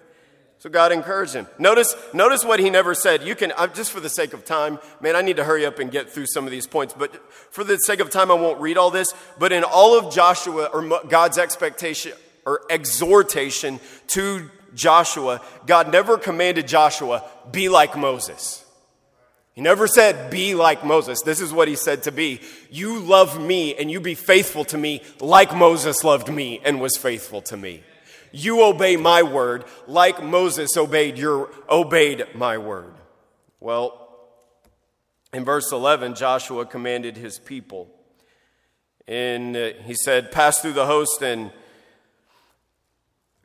[0.60, 1.48] So God encouraged him.
[1.58, 3.24] Notice, notice what he never said.
[3.24, 5.90] You can, just for the sake of time, man, I need to hurry up and
[5.90, 7.16] get through some of these points, but
[7.52, 9.12] for the sake of time, I won't read all this.
[9.40, 12.14] But in all of Joshua, or God's expectation,
[12.46, 18.64] or exhortation to Joshua, God never commanded Joshua, be like Moses.
[19.54, 21.22] He never said, be like Moses.
[21.24, 22.40] This is what he said to be.
[22.70, 26.96] You love me and you be faithful to me like Moses loved me and was
[26.98, 27.84] faithful to me.
[28.32, 32.94] You obey my word like Moses obeyed your obeyed my word.
[33.60, 34.02] Well,
[35.34, 37.90] in verse 11, Joshua commanded his people.
[39.08, 41.52] And uh, he said, Pass through the host and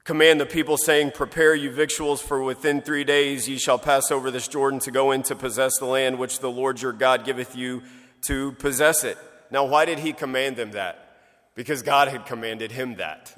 [0.05, 4.31] command the people, saying, Prepare you victuals, for within three days ye shall pass over
[4.31, 7.57] this Jordan to go in to possess the land which the Lord your God giveth
[7.57, 7.83] you
[8.27, 9.19] to possess it.
[9.51, 11.19] Now, why did he command them that?
[11.55, 13.35] Because God had commanded him that.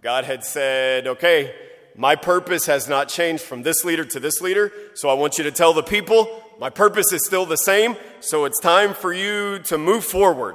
[0.00, 1.52] God had said, okay,
[1.96, 5.44] my purpose has not changed from this leader to this leader, so I want you
[5.44, 9.58] to tell the people, my purpose is still the same, so it's time for you
[9.64, 10.54] to move forward.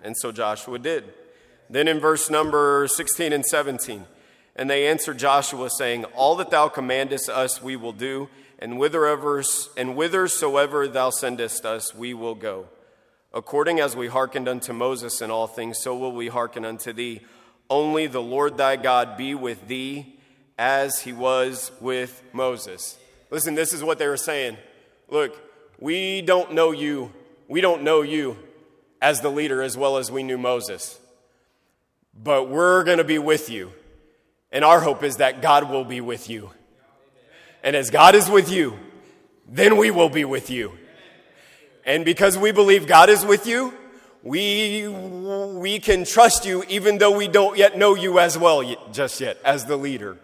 [0.00, 1.12] And so Joshua did.
[1.68, 4.04] Then in verse number 16 and 17,
[4.54, 8.28] and they answered Joshua, saying, All that thou commandest us we will do,
[8.60, 9.42] and whithersoever,
[9.76, 12.68] and whithersoever thou sendest us we will go.
[13.32, 17.22] According as we hearkened unto Moses in all things, so will we hearken unto thee.
[17.74, 20.14] Only the Lord thy God be with thee
[20.56, 22.96] as he was with Moses.
[23.30, 24.58] Listen, this is what they were saying.
[25.08, 25.36] Look,
[25.80, 27.12] we don't know you.
[27.48, 28.36] We don't know you
[29.02, 31.00] as the leader as well as we knew Moses.
[32.16, 33.72] But we're going to be with you.
[34.52, 36.50] And our hope is that God will be with you.
[37.64, 38.78] And as God is with you,
[39.48, 40.78] then we will be with you.
[41.84, 43.74] And because we believe God is with you,
[44.24, 49.20] we, we can trust you even though we don't yet know you as well just
[49.20, 50.16] yet as the leader.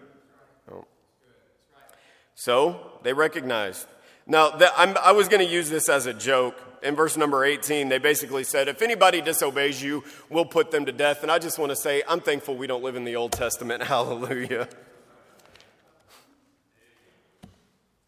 [2.33, 3.85] So they recognized.
[4.25, 6.59] Now, the, i was going to use this as a joke.
[6.81, 10.91] In verse number 18, they basically said, If anybody disobeys you, we'll put them to
[10.91, 11.21] death.
[11.21, 13.83] And I just want to say, I'm thankful we don't live in the Old Testament.
[13.93, 14.67] Hallelujah.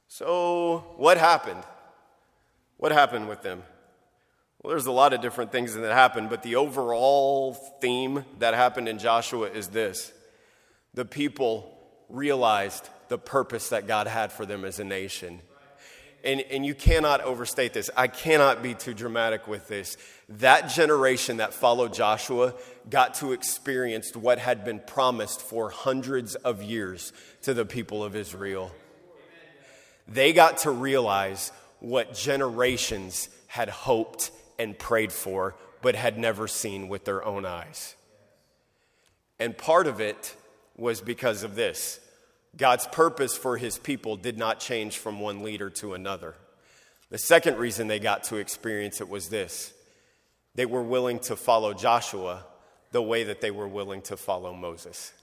[0.08, 1.63] So, what happened?
[2.77, 3.62] What happened with them?
[4.63, 8.88] Well, there's a lot of different things that happened, but the overall theme that happened
[8.88, 10.13] in Joshua is this
[10.93, 15.41] the people realized the purpose that God had for them as a nation.
[16.23, 17.89] And, and you cannot overstate this.
[17.97, 19.97] I cannot be too dramatic with this.
[20.30, 22.54] That generation that followed Joshua
[22.89, 28.15] got to experience what had been promised for hundreds of years to the people of
[28.15, 28.71] Israel.
[30.08, 36.88] They got to realize what generations had hoped and prayed for, but had never seen
[36.88, 37.96] with their own eyes.
[39.39, 40.36] And part of it
[40.76, 42.00] was because of this
[42.56, 46.36] God's purpose for his people did not change from one leader to another.
[47.10, 49.74] The second reason they got to experience it was this
[50.56, 52.46] they were willing to follow Joshua
[52.92, 55.13] the way that they were willing to follow Moses.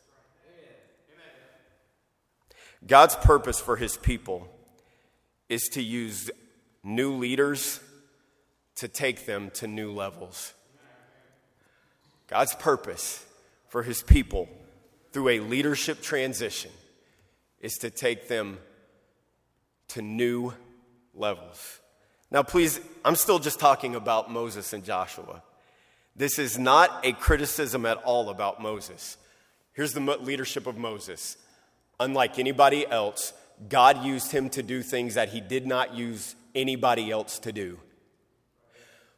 [2.86, 4.48] God's purpose for his people
[5.48, 6.30] is to use
[6.82, 7.80] new leaders
[8.76, 10.54] to take them to new levels.
[12.28, 13.24] God's purpose
[13.68, 14.48] for his people
[15.12, 16.70] through a leadership transition
[17.60, 18.58] is to take them
[19.88, 20.52] to new
[21.14, 21.80] levels.
[22.30, 25.42] Now, please, I'm still just talking about Moses and Joshua.
[26.14, 29.16] This is not a criticism at all about Moses.
[29.72, 31.36] Here's the leadership of Moses.
[31.98, 33.32] Unlike anybody else,
[33.68, 37.78] God used him to do things that he did not use anybody else to do.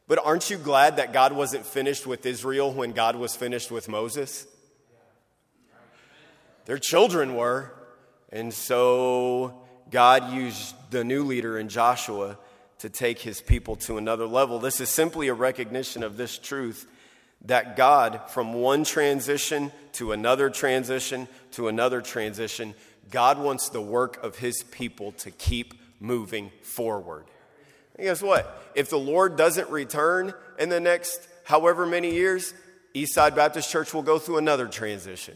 [0.07, 3.87] But aren't you glad that God wasn't finished with Israel when God was finished with
[3.87, 4.45] Moses?
[6.65, 7.73] Their children were.
[8.31, 9.61] And so
[9.91, 12.37] God used the new leader in Joshua
[12.79, 14.59] to take his people to another level.
[14.59, 16.89] This is simply a recognition of this truth
[17.45, 22.73] that God, from one transition to another transition to another transition,
[23.11, 27.25] God wants the work of his people to keep moving forward.
[27.95, 28.63] And guess what?
[28.75, 32.53] If the Lord doesn't return in the next however many years,
[32.95, 35.35] Eastside Baptist Church will go through another transition.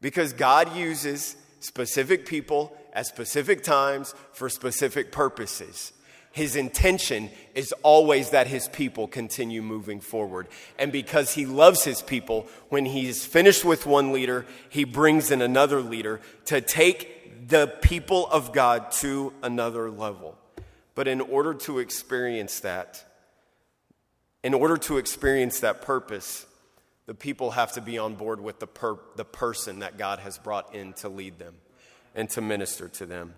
[0.00, 5.92] Because God uses specific people at specific times for specific purposes.
[6.32, 10.48] His intention is always that his people continue moving forward.
[10.78, 15.42] And because he loves his people, when he's finished with one leader, he brings in
[15.42, 20.38] another leader to take the people of God to another level.
[20.94, 23.04] But in order to experience that,
[24.42, 26.46] in order to experience that purpose,
[27.06, 30.38] the people have to be on board with the, per- the person that God has
[30.38, 31.54] brought in to lead them
[32.14, 33.34] and to minister to them.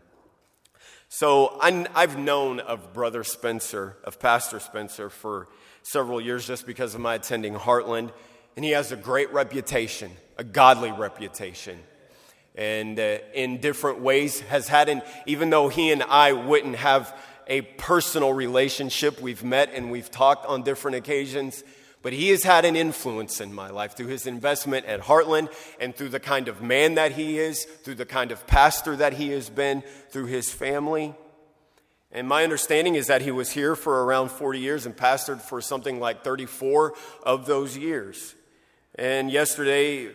[1.09, 5.49] So i have known of Brother Spencer, of Pastor Spencer, for
[5.83, 8.11] several years just because of my attending Heartland.
[8.57, 11.79] And he has a great reputation, a godly reputation.
[12.57, 17.17] And uh, in different ways has had an, even though he and I wouldn't have
[17.46, 21.62] a personal relationship, we've met and we've talked on different occasions
[22.04, 25.96] but he has had an influence in my life through his investment at Heartland and
[25.96, 29.30] through the kind of man that he is, through the kind of pastor that he
[29.30, 31.14] has been, through his family.
[32.12, 35.62] And my understanding is that he was here for around 40 years and pastored for
[35.62, 36.92] something like 34
[37.22, 38.34] of those years.
[38.97, 40.11] And yesterday,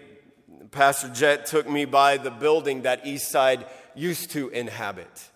[0.69, 5.31] Pastor Jett took me by the building that Eastside used to inhabit.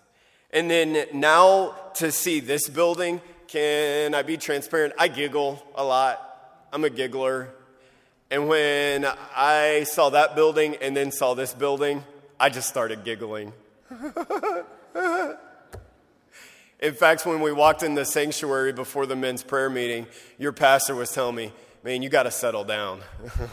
[0.54, 4.94] And then now to see this building, can I be transparent?
[4.96, 6.20] I giggle a lot.
[6.72, 7.48] I'm a giggler.
[8.30, 9.04] And when
[9.36, 12.04] I saw that building and then saw this building,
[12.38, 13.52] I just started giggling.
[16.80, 20.06] In fact, when we walked in the sanctuary before the men's prayer meeting,
[20.38, 21.52] your pastor was telling me,
[21.82, 23.00] man, you got to settle down.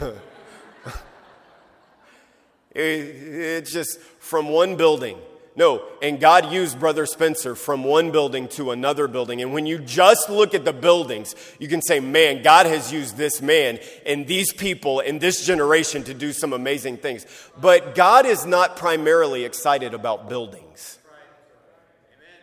[2.70, 5.18] it, it's just from one building
[5.54, 9.42] no, and God used Brother Spencer from one building to another building.
[9.42, 13.18] And when you just look at the buildings, you can say, man, God has used
[13.18, 17.26] this man and these people in this generation to do some amazing things.
[17.60, 20.98] But God is not primarily excited about buildings.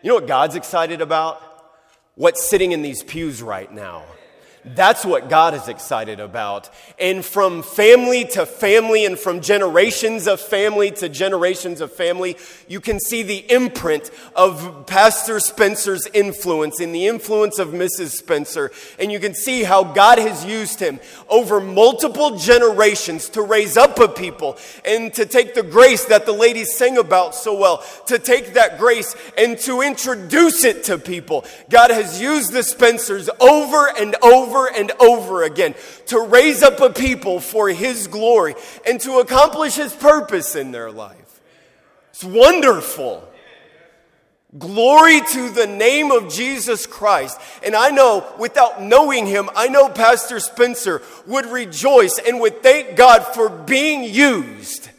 [0.02, 1.42] You know what God's excited about?
[2.14, 4.04] What's sitting in these pews right now.
[4.64, 6.68] That's what God is excited about.
[6.98, 12.36] And from family to family and from generations of family to generations of family,
[12.68, 18.10] you can see the imprint of Pastor Spencer's influence and the influence of Mrs.
[18.10, 18.70] Spencer.
[18.98, 23.98] And you can see how God has used him over multiple generations to raise up
[23.98, 28.18] a people and to take the grace that the ladies sing about so well, to
[28.18, 31.46] take that grace and to introduce it to people.
[31.70, 35.74] God has used the Spencers over and over over and over again
[36.06, 38.54] to raise up a people for His glory
[38.86, 41.40] and to accomplish His purpose in their life.
[42.10, 43.26] It's wonderful.
[44.58, 47.40] Glory to the name of Jesus Christ.
[47.64, 52.96] And I know, without knowing him, I know Pastor Spencer would rejoice and would thank
[52.96, 54.90] God for being used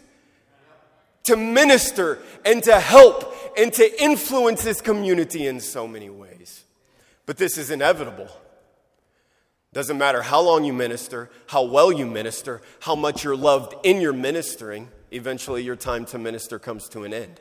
[1.24, 6.64] to minister and to help and to influence his community in so many ways.
[7.26, 8.30] But this is inevitable.
[9.74, 14.02] Doesn't matter how long you minister, how well you minister, how much you're loved in
[14.02, 17.40] your ministering, eventually your time to minister comes to an end.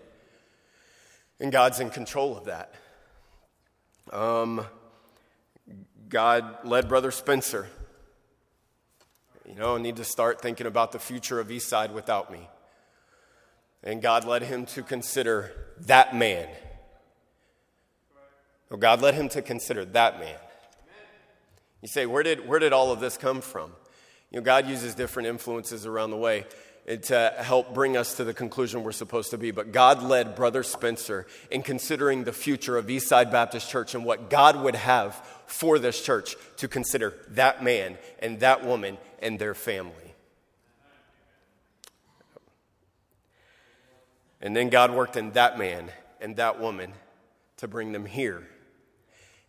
[1.40, 2.74] And God's in control of that.
[4.12, 4.64] Um,
[6.08, 7.68] God led Brother Spencer.
[9.48, 12.48] You know, I need to start thinking about the future of Eastside without me.
[13.82, 15.50] And God led him to consider
[15.80, 16.46] that man.
[18.68, 20.36] Well, God led him to consider that man.
[21.82, 23.72] You say, where did, where did all of this come from?
[24.30, 26.44] You know, God uses different influences around the way
[26.86, 29.50] eh, to help bring us to the conclusion we're supposed to be.
[29.50, 34.28] But God led Brother Spencer in considering the future of Eastside Baptist Church and what
[34.30, 35.14] God would have
[35.46, 39.94] for this church to consider that man and that woman and their family.
[44.42, 46.92] And then God worked in that man and that woman
[47.58, 48.46] to bring them here.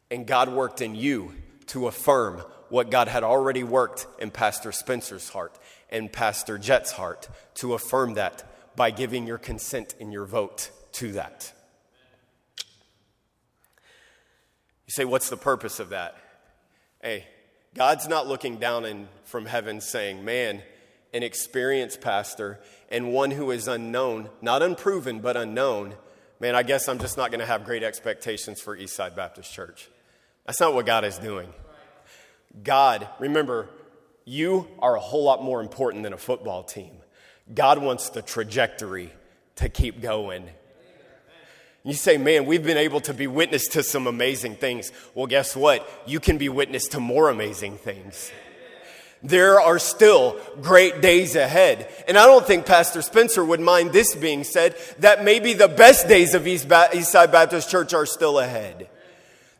[0.10, 1.34] And God worked in you
[1.68, 5.57] to affirm what God had already worked in Pastor Spencer's heart
[5.89, 11.12] and Pastor Jett's heart, to affirm that by giving your consent and your vote to
[11.14, 11.51] that.
[14.88, 16.16] You say, what's the purpose of that?
[17.01, 17.26] Hey,
[17.76, 20.62] God's not looking down in, from heaven saying, man,
[21.14, 22.59] an experienced pastor
[22.89, 25.95] and one who is unknown, not unproven, but unknown,
[26.39, 29.89] man, I guess I'm just not going to have great expectations for Eastside Baptist Church.
[30.46, 31.50] That's not what God is doing.
[32.64, 33.70] God, remember,
[34.26, 36.92] you are a whole lot more important than a football team.
[37.54, 39.12] God wants the trajectory
[39.58, 40.48] to keep going.
[41.84, 44.92] You say, man, we've been able to be witness to some amazing things.
[45.16, 45.88] Well, guess what?
[46.06, 48.32] You can be witness to more amazing things.
[49.24, 51.92] There are still great days ahead.
[52.08, 56.08] And I don't think Pastor Spencer would mind this being said that maybe the best
[56.08, 58.89] days of East ba- Eastside Baptist Church are still ahead.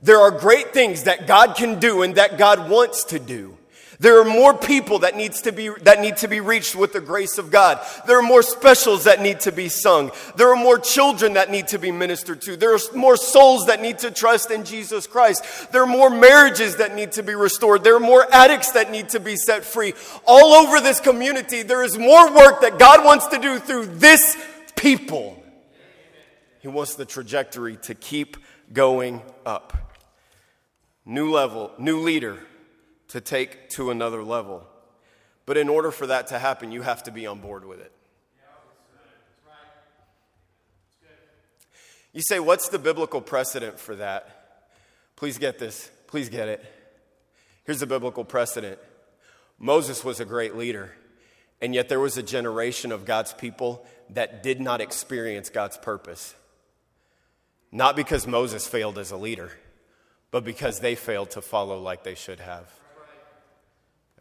[0.02, 3.58] There are great things that God can do and that God wants to do.
[4.02, 6.99] There are more people that needs to be that need to be reached with the
[6.99, 7.80] grace of God.
[8.08, 10.10] There are more specials that need to be sung.
[10.36, 12.58] There are more children that need to be ministered to.
[12.58, 15.72] There are more souls that need to trust in Jesus Christ.
[15.72, 17.84] There are more marriages that need to be restored.
[17.84, 19.93] There are more addicts that need to be set free.
[20.26, 24.36] All over this community, there is more work that God wants to do through this
[24.76, 25.38] people.
[26.62, 28.38] He wants the trajectory to keep
[28.74, 29.91] going up
[31.06, 32.39] new level, new leader
[33.10, 34.66] to take to another level.
[35.45, 37.91] But in order for that to happen, you have to be on board with it.
[42.14, 44.68] You say, what's the biblical precedent for that?
[45.16, 45.89] Please get this.
[46.08, 46.66] Please get it.
[47.64, 48.80] Here's the biblical precedent
[49.58, 50.91] Moses was a great leader,
[51.62, 56.36] and yet there was a generation of God's people that did not experience God's purpose.
[57.72, 59.52] Not because Moses failed as a leader,
[60.32, 62.72] but because they failed to follow like they should have.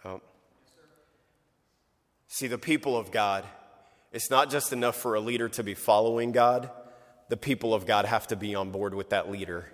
[0.04, 0.20] Um,
[2.26, 3.44] see, the people of God,
[4.12, 6.70] it's not just enough for a leader to be following God,
[7.28, 9.70] the people of God have to be on board with that leader.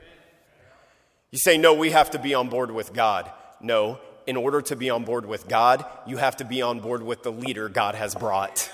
[1.31, 3.31] You say, no, we have to be on board with God.
[3.61, 7.03] No, in order to be on board with God, you have to be on board
[7.03, 8.71] with the leader God has brought.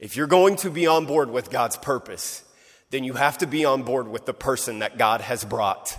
[0.00, 2.42] If you're going to be on board with God's purpose,
[2.90, 5.98] then you have to be on board with the person that God has brought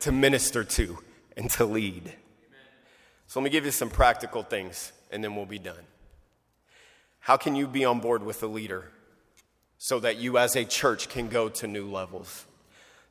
[0.00, 0.98] to minister to
[1.36, 2.12] and to lead.
[3.26, 5.84] So let me give you some practical things and then we'll be done.
[7.20, 8.90] How can you be on board with the leader
[9.78, 12.46] so that you as a church can go to new levels?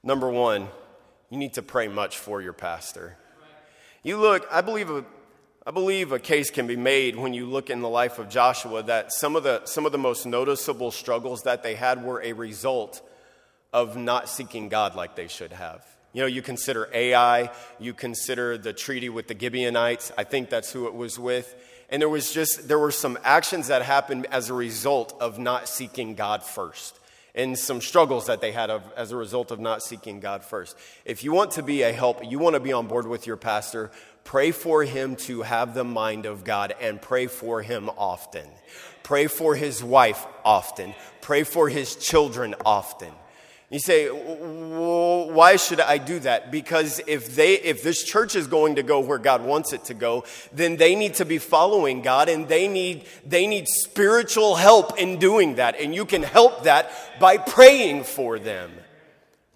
[0.03, 0.68] Number one,
[1.30, 3.18] you need to pray much for your pastor.
[4.03, 5.05] You look, I believe a,
[5.64, 8.82] I believe a case can be made when you look in the life of Joshua
[8.82, 12.34] that some of the, some of the most noticeable struggles that they had were a
[12.34, 13.07] result
[13.72, 15.86] of not seeking God like they should have.
[16.14, 20.12] You know, you consider Ai, you consider the treaty with the Gibeonites.
[20.18, 21.55] I think that's who it was with.
[21.91, 25.70] And there was just, there were some actions that happened as a result of not
[25.70, 26.97] seeking God first
[27.34, 30.76] and some struggles that they had of, as a result of not seeking God first.
[31.05, 33.38] If you want to be a help, you want to be on board with your
[33.38, 33.91] pastor,
[34.32, 38.47] pray for him to have the mind of God and pray for him often.
[39.03, 40.95] Pray for his wife often.
[41.19, 43.11] Pray for his children often.
[43.69, 46.49] You say, why should I do that?
[46.49, 49.93] Because if they, if this church is going to go where God wants it to
[49.93, 50.23] go,
[50.53, 55.19] then they need to be following God and they need, they need spiritual help in
[55.19, 55.77] doing that.
[55.77, 58.71] And you can help that by praying for them.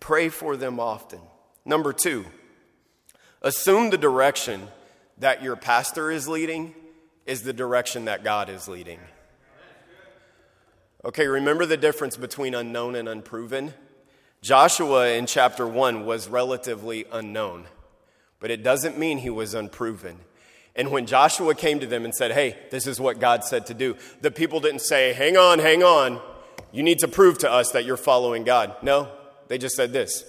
[0.01, 1.21] Pray for them often.
[1.63, 2.26] Number two,
[3.46, 4.68] assume the direction
[5.20, 6.74] that your pastor is leading
[7.26, 9.00] is the direction that God is leading.
[11.06, 13.76] Okay, remember the difference between unknown and unproven?
[14.41, 17.68] Joshua in chapter 1 was relatively unknown,
[18.39, 20.18] but it doesn't mean he was unproven.
[20.76, 23.76] And when Joshua came to them and said, Hey, this is what God said to
[23.76, 26.20] do, the people didn't say, Hang on, hang on.
[26.72, 28.76] You need to prove to us that you're following God.
[28.82, 29.10] No,
[29.48, 30.26] they just said this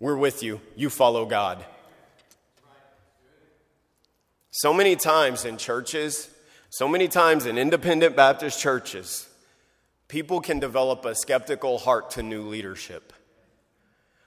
[0.00, 0.62] We're with you.
[0.74, 1.64] You follow God.
[4.50, 6.28] So many times in churches,
[6.70, 9.28] so many times in independent Baptist churches,
[10.08, 13.12] people can develop a skeptical heart to new leadership.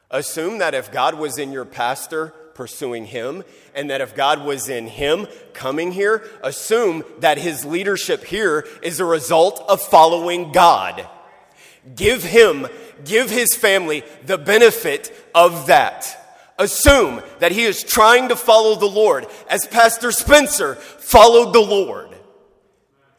[0.09, 3.43] Assume that if God was in your pastor, pursuing him,
[3.76, 8.99] and that if God was in him coming here, assume that his leadership here is
[8.99, 11.05] a result of following God.
[11.95, 12.67] Give him,
[13.03, 16.22] give his family the benefit of that.
[16.60, 22.10] Assume that he is trying to follow the Lord as Pastor Spencer followed the Lord.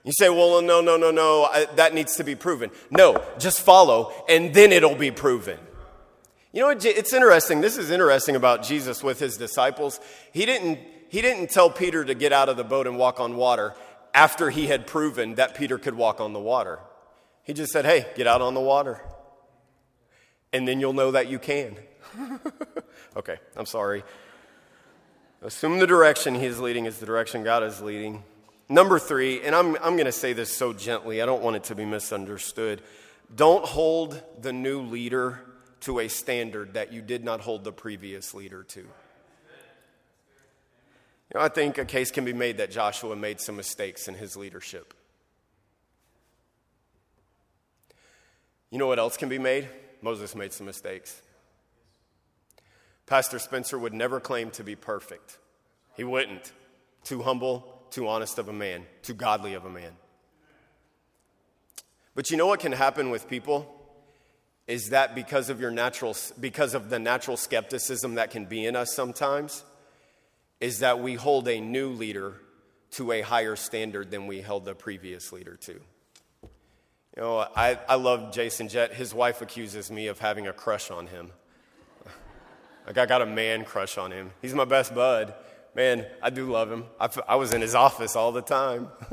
[0.04, 2.70] You say, well, no, no, no, no, I, that needs to be proven.
[2.90, 5.58] No, just follow and then it'll be proven.
[6.52, 7.60] You know, it's interesting.
[7.60, 9.98] This is interesting about Jesus with his disciples.
[10.32, 10.78] He didn't,
[11.08, 13.74] he didn't tell Peter to get out of the boat and walk on water
[14.14, 16.78] after he had proven that Peter could walk on the water.
[17.42, 19.02] He just said, hey, get out on the water.
[20.52, 21.76] And then you'll know that you can.
[23.16, 24.02] okay, I'm sorry.
[25.42, 28.24] Assume the direction he is leading is the direction God is leading.
[28.68, 31.64] Number three, and I'm, I'm going to say this so gently, I don't want it
[31.64, 32.80] to be misunderstood.
[33.34, 35.40] Don't hold the new leader
[35.80, 38.80] to a standard that you did not hold the previous leader to.
[38.80, 38.88] You
[41.34, 44.36] know, I think a case can be made that Joshua made some mistakes in his
[44.36, 44.94] leadership.
[48.70, 49.68] You know what else can be made?
[50.00, 51.20] Moses made some mistakes.
[53.06, 55.38] Pastor Spencer would never claim to be perfect.
[55.96, 56.52] He wouldn't.
[57.04, 59.92] Too humble, too honest of a man, too godly of a man.
[62.14, 63.74] But you know what can happen with people?
[64.66, 68.76] is that because of your natural because of the natural skepticism that can be in
[68.76, 69.64] us sometimes
[70.60, 72.34] is that we hold a new leader
[72.90, 76.48] to a higher standard than we held the previous leader to you
[77.16, 81.08] know i, I love jason jett his wife accuses me of having a crush on
[81.08, 81.30] him
[82.86, 84.30] like i got a man crush on him.
[84.42, 85.34] He's my best bud.
[85.74, 86.84] Man i do love him.
[87.00, 88.88] I, I was in his office all the time.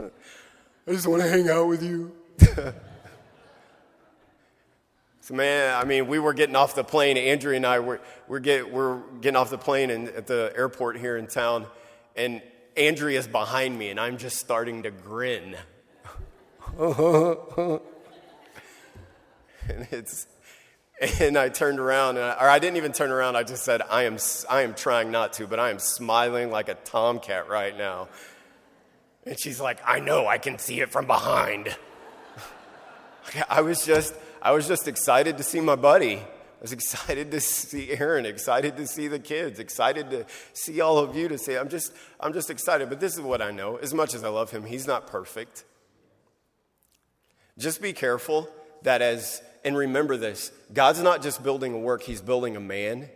[0.87, 2.11] I just want to hang out with you.
[5.23, 7.15] So, man, I mean, we were getting off the plane.
[7.15, 10.97] Andrea and I were, we're, get, we're getting off the plane in, at the airport
[10.97, 11.67] here in town,
[12.15, 12.41] and
[12.75, 15.55] Andrea's behind me, and I'm just starting to grin.
[16.79, 17.79] and
[19.91, 20.25] it's,
[21.19, 23.35] and I turned around, I, or I didn't even turn around.
[23.35, 24.17] I just said, I am,
[24.49, 28.07] I am trying not to, but I am smiling like a tomcat right now.
[29.25, 31.75] And she's like, I know, I can see it from behind.
[33.49, 36.17] I was just, I was just excited to see my buddy.
[36.17, 40.99] I was excited to see Aaron, excited to see the kids, excited to see all
[40.99, 42.89] of you to say, I'm just, I'm just excited.
[42.89, 43.77] But this is what I know.
[43.77, 45.63] As much as I love him, he's not perfect.
[47.57, 48.47] Just be careful
[48.83, 53.09] that as, and remember this God's not just building a work, he's building a man.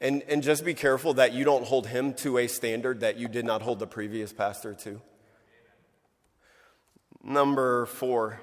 [0.00, 3.28] And, and just be careful that you don't hold him to a standard that you
[3.28, 5.00] did not hold the previous pastor to.
[7.22, 8.40] Number four,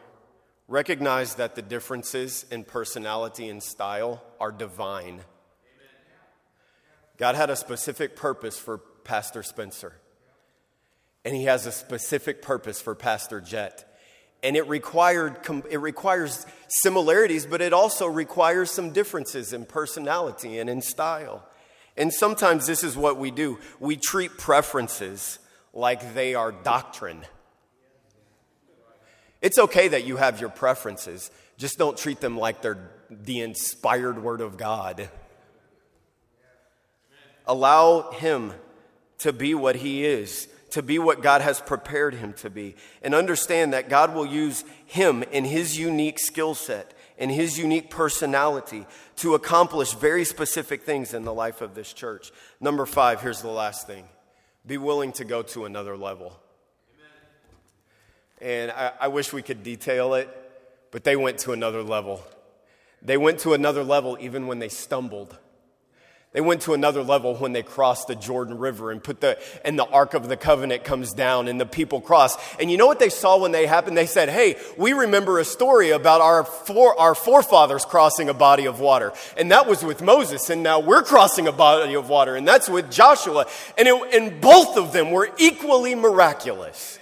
[0.69, 5.19] recognize that the differences in personality and style are divine.
[7.17, 9.95] God had a specific purpose for Pastor Spencer,
[11.25, 13.88] and he has a specific purpose for Pastor Jett.
[14.41, 15.37] And it, required,
[15.69, 21.43] it requires similarities, but it also requires some differences in personality and in style.
[21.97, 25.39] And sometimes this is what we do we treat preferences
[25.73, 27.25] like they are doctrine.
[29.41, 34.21] It's okay that you have your preferences, just don't treat them like they're the inspired
[34.21, 35.09] word of God.
[37.45, 38.53] Allow Him
[39.19, 43.15] to be what He is, to be what God has prepared Him to be, and
[43.15, 48.85] understand that God will use Him in His unique skill set and His unique personality
[49.17, 52.31] to accomplish very specific things in the life of this church.
[52.59, 54.07] Number five, here's the last thing
[54.65, 56.39] be willing to go to another level.
[58.41, 60.29] And I, I wish we could detail it,
[60.91, 62.23] but they went to another level.
[63.01, 65.37] They went to another level even when they stumbled.
[66.31, 69.79] They went to another level when they crossed the Jordan River and put the, and
[69.79, 72.37] the Ark of the Covenant comes down and the people cross.
[72.59, 73.97] And you know what they saw when they happened?
[73.97, 76.47] They said, Hey, we remember a story about our,
[76.99, 79.11] our forefathers crossing a body of water.
[79.37, 80.51] And that was with Moses.
[80.51, 82.35] And now we're crossing a body of water.
[82.35, 83.47] And that's with Joshua.
[83.75, 86.99] And, it, and both of them were equally miraculous.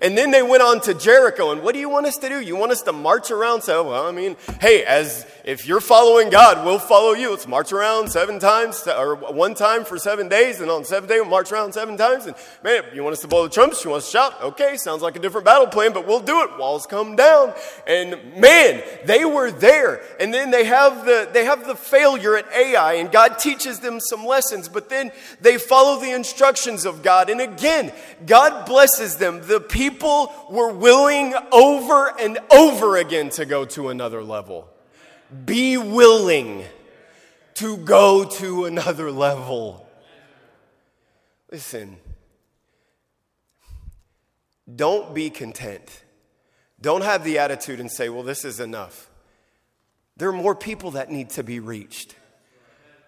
[0.00, 1.52] And then they went on to Jericho.
[1.52, 2.40] And what do you want us to do?
[2.40, 3.62] You want us to march around?
[3.62, 7.30] So, well, I mean, hey, as if you're following God, we'll follow you.
[7.30, 10.60] Let's march around seven times or one time for seven days.
[10.60, 12.26] And on the seventh day, we'll march around seven times.
[12.26, 13.84] And man, you want us to blow the trumpets?
[13.84, 14.42] You want us to shout?
[14.42, 16.58] Okay, sounds like a different battle plan, but we'll do it.
[16.58, 17.54] Walls come down.
[17.86, 20.02] And man, they were there.
[20.20, 24.00] And then they have the, they have the failure at Ai and God teaches them
[24.00, 27.30] some lessons, but then they follow the instructions of God.
[27.30, 27.92] And again,
[28.26, 29.46] God blesses them.
[29.46, 34.71] The people people were willing over and over again to go to another level.
[35.44, 36.64] Be willing
[37.54, 39.86] to go to another level.
[41.50, 41.96] Listen,
[44.74, 46.02] don't be content.
[46.80, 49.08] Don't have the attitude and say, well, this is enough.
[50.16, 52.16] There are more people that need to be reached.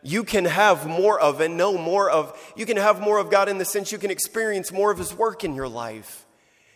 [0.02, 3.48] You can have more of and know more of, you can have more of God
[3.48, 6.26] in the sense you can experience more of His work in your life.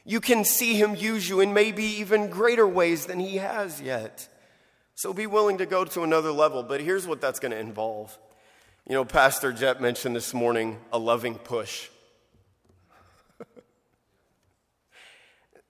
[0.04, 4.28] You can see Him use you in maybe even greater ways than He has yet.
[4.98, 6.64] So be willing to go to another level.
[6.64, 8.18] But here's what that's going to involve.
[8.84, 11.88] You know, Pastor Jett mentioned this morning a loving push.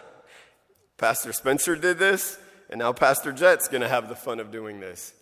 [0.96, 2.38] Pastor Spencer did this,
[2.70, 5.12] and now Pastor Jett's going to have the fun of doing this.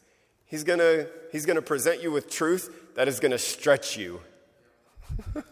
[0.47, 3.97] He's going to he's going to present you with truth that is going to stretch
[3.97, 4.21] you.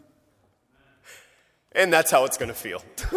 [1.72, 2.82] And that's how it's going to feel.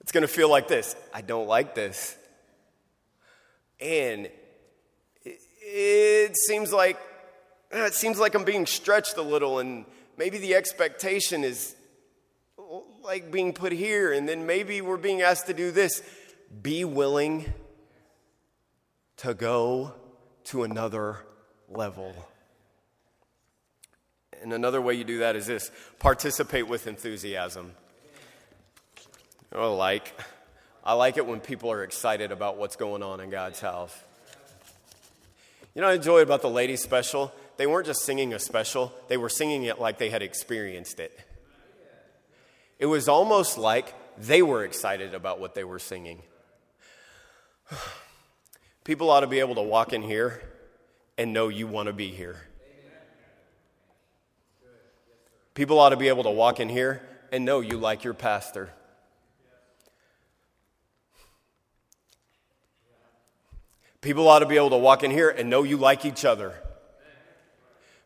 [0.00, 2.16] it's going to feel like this I don't like this.
[3.82, 4.30] And
[5.60, 6.96] it, seems like
[7.74, 9.84] uh, it seems like I'm being stretched a little, and
[10.16, 11.74] maybe the expectation is
[13.02, 16.00] like being put here, and then maybe we're being asked to do this.
[16.62, 17.52] Be willing
[19.16, 19.94] to go
[20.44, 21.18] to another
[21.68, 22.14] level.
[24.40, 27.72] And another way you do that is this participate with enthusiasm.
[29.52, 30.14] I like.
[30.84, 33.96] I like it when people are excited about what's going on in God's house.
[35.74, 37.32] You know, I enjoyed about the ladies' special.
[37.56, 41.18] They weren't just singing a special, they were singing it like they had experienced it.
[42.78, 46.22] It was almost like they were excited about what they were singing.
[48.84, 50.42] People ought to be able to walk in here
[51.16, 52.40] and know you want to be here.
[55.54, 58.72] People ought to be able to walk in here and know you like your pastor.
[64.02, 66.52] People ought to be able to walk in here and know you like each other.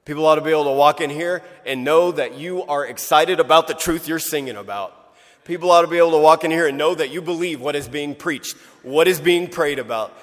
[0.05, 3.41] People ought to be able to walk in here and know that you are excited
[3.41, 5.17] about the truth you're singing about.
[5.45, 7.75] People ought to be able to walk in here and know that you believe what
[7.75, 10.17] is being preached, what is being prayed about.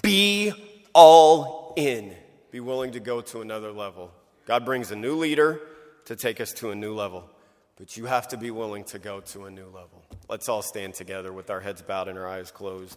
[0.00, 0.52] Be
[0.94, 2.14] all in.
[2.50, 4.12] Be willing to go to another level.
[4.46, 5.60] God brings a new leader
[6.06, 7.28] to take us to a new level.
[7.76, 10.04] But you have to be willing to go to a new level.
[10.28, 12.96] Let's all stand together with our heads bowed and our eyes closed.